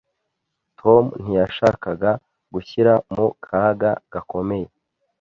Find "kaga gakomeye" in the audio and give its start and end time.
3.45-4.67